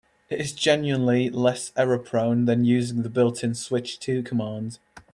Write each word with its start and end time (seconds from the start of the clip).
It 0.31 0.41
is 0.41 0.51
generally 0.53 1.29
less 1.29 1.71
error-prone 1.77 2.45
than 2.45 2.65
using 2.65 3.03
the 3.03 3.09
built-in 3.11 3.53
"switch 3.53 3.99
to" 3.99 4.23
command. 4.23 4.79